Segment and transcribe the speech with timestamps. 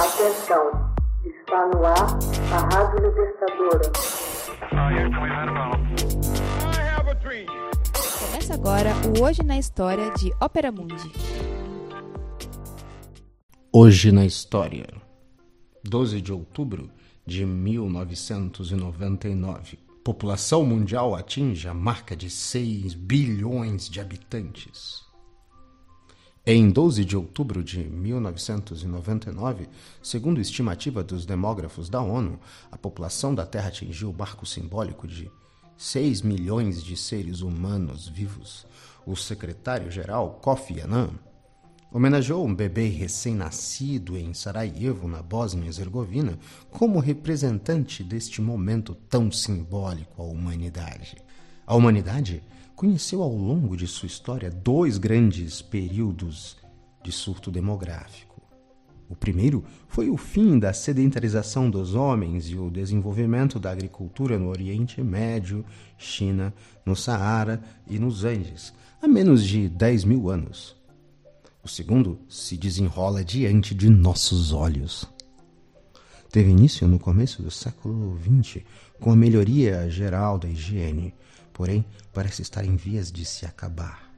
[0.00, 0.64] Atenção,
[1.26, 2.18] está no ar
[2.54, 3.92] a Rádio Libertadora.
[8.18, 11.12] Começa agora o Hoje na História de Ópera Mundi.
[13.70, 14.86] Hoje na História,
[15.84, 16.90] 12 de outubro
[17.26, 19.78] de 1999.
[20.02, 25.09] População mundial atinge a marca de 6 bilhões de habitantes.
[26.46, 29.68] Em 12 de outubro de 1999,
[30.02, 32.40] segundo estimativa dos demógrafos da ONU,
[32.72, 35.30] a população da Terra atingiu o marco simbólico de
[35.76, 38.66] 6 milhões de seres humanos vivos.
[39.04, 41.10] O secretário-geral Kofi Annan
[41.92, 46.38] homenageou um bebê recém-nascido em Sarajevo, na Bósnia-Herzegovina,
[46.70, 51.18] como representante deste momento tão simbólico à humanidade.
[51.66, 52.42] A humanidade
[52.80, 56.56] conheceu ao longo de sua história dois grandes períodos
[57.04, 58.40] de surto demográfico.
[59.06, 64.48] O primeiro foi o fim da sedentarização dos homens e o desenvolvimento da agricultura no
[64.48, 65.62] Oriente Médio,
[65.98, 70.74] China, no Saara e nos Andes, há menos de 10 mil anos.
[71.62, 75.06] O segundo se desenrola diante de nossos olhos.
[76.30, 78.62] Teve início no começo do século XX,
[78.98, 81.12] com a melhoria geral da higiene,
[81.60, 84.10] porém parece estar em vias de se acabar.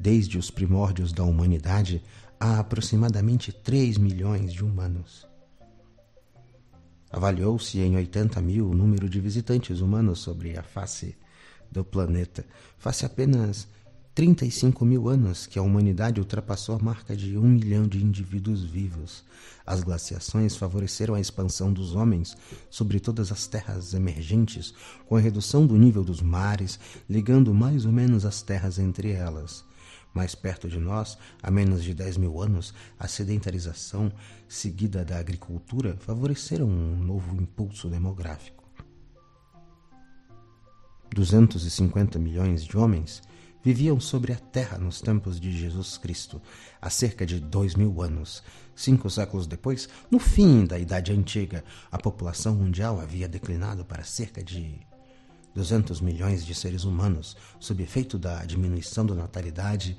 [0.00, 2.02] Desde os primórdios da humanidade,
[2.40, 5.24] há aproximadamente 3 milhões de humanos.
[7.08, 11.16] Avaliou-se em 80 mil o número de visitantes humanos sobre a face
[11.70, 12.44] do planeta,
[12.78, 13.68] face apenas
[14.14, 19.24] 35 mil anos que a humanidade ultrapassou a marca de um milhão de indivíduos vivos.
[19.64, 22.36] As glaciações favoreceram a expansão dos homens
[22.68, 24.74] sobre todas as terras emergentes,
[25.06, 29.64] com a redução do nível dos mares, ligando mais ou menos as terras entre elas.
[30.12, 34.12] Mais perto de nós, há menos de 10 mil anos, a sedentarização
[34.46, 38.62] seguida da agricultura favoreceram um novo impulso demográfico.
[41.14, 43.22] 250 milhões de homens
[43.62, 46.42] viviam sobre a terra nos tempos de Jesus Cristo,
[46.80, 48.42] há cerca de dois mil anos.
[48.74, 54.42] Cinco séculos depois, no fim da Idade Antiga, a população mundial havia declinado para cerca
[54.42, 54.80] de
[55.54, 59.96] 200 milhões de seres humanos, sob efeito da diminuição da natalidade,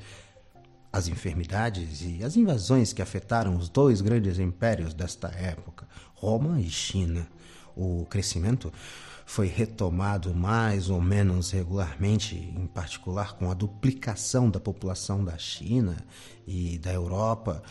[0.91, 6.69] as enfermidades e as invasões que afetaram os dois grandes impérios desta época, Roma e
[6.69, 7.27] China.
[7.75, 8.71] O crescimento
[9.25, 15.97] foi retomado mais ou menos regularmente, em particular com a duplicação da população da China
[16.45, 17.63] e da Europa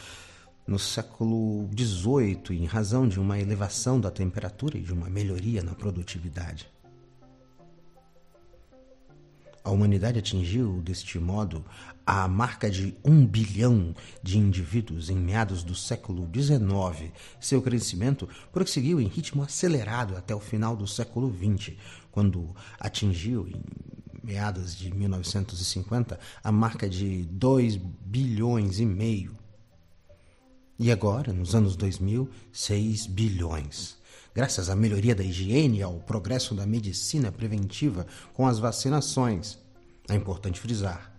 [0.67, 5.75] no século XVIII, em razão de uma elevação da temperatura e de uma melhoria na
[5.75, 6.69] produtividade.
[9.65, 11.65] A humanidade atingiu, deste modo,
[12.05, 17.13] a marca de um bilhão de indivíduos em meados do século XIX.
[17.41, 21.77] Seu crescimento prosseguiu em ritmo acelerado até o final do século XX,
[22.11, 23.63] quando atingiu, em
[24.23, 29.37] meados de 1950, a marca de 2 bilhões e meio.
[30.77, 34.02] E agora, nos anos 2000, 6 bilhões
[34.35, 39.59] graças à melhoria da higiene e ao progresso da medicina preventiva com as vacinações.
[40.09, 41.13] É importante frisar.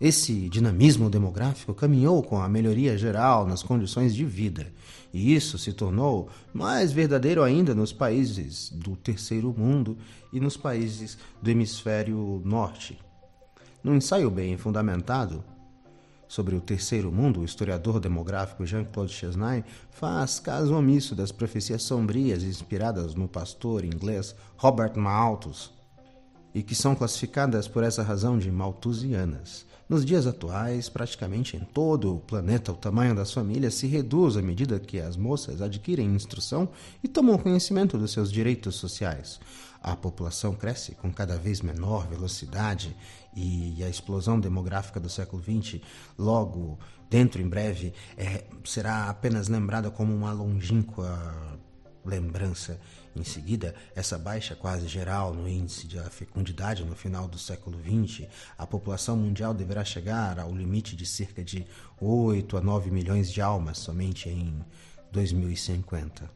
[0.00, 4.72] Esse dinamismo demográfico caminhou com a melhoria geral nas condições de vida,
[5.14, 9.96] e isso se tornou mais verdadeiro ainda nos países do terceiro mundo
[10.32, 12.98] e nos países do hemisfério norte.
[13.84, 15.44] Num ensaio bem fundamentado,
[16.32, 22.42] sobre o terceiro mundo, o historiador demográfico Jean-Claude Chesnay faz caso omisso das profecias sombrias
[22.42, 25.70] inspiradas no pastor inglês Robert Malthus
[26.54, 29.66] e que são classificadas por essa razão de malthusianas.
[29.88, 34.42] Nos dias atuais, praticamente em todo o planeta, o tamanho das famílias se reduz à
[34.42, 36.68] medida que as moças adquirem instrução
[37.04, 39.38] e tomam conhecimento dos seus direitos sociais.
[39.82, 42.96] A população cresce com cada vez menor velocidade
[43.34, 45.80] e a explosão demográfica do século XX,
[46.16, 46.78] logo
[47.10, 51.60] dentro em breve, é, será apenas lembrada como uma longínqua
[52.04, 52.80] lembrança.
[53.14, 58.26] Em seguida, essa baixa quase geral no índice de fecundidade no final do século XX,
[58.56, 61.66] a população mundial deverá chegar ao limite de cerca de
[62.00, 64.64] 8 a 9 milhões de almas somente em
[65.12, 66.30] 2050.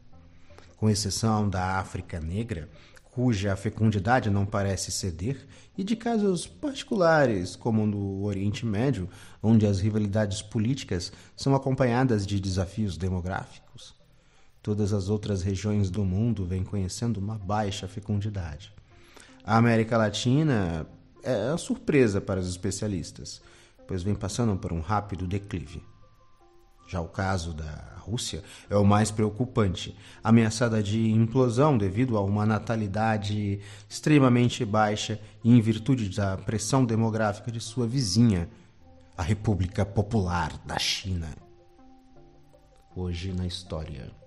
[0.77, 2.69] Com exceção da África Negra,
[3.17, 9.09] cuja fecundidade não parece ceder, e de casos particulares, como no Oriente Médio,
[9.41, 13.96] onde as rivalidades políticas são acompanhadas de desafios demográficos.
[14.67, 18.73] Todas as outras regiões do mundo vêm conhecendo uma baixa fecundidade.
[19.41, 20.85] A América Latina
[21.23, 23.41] é a surpresa para os especialistas,
[23.87, 25.81] pois vem passando por um rápido declive.
[26.85, 32.45] Já o caso da Rússia é o mais preocupante, ameaçada de implosão devido a uma
[32.45, 38.49] natalidade extremamente baixa e em virtude da pressão demográfica de sua vizinha,
[39.17, 41.29] a República Popular da China.
[42.93, 44.26] Hoje na história.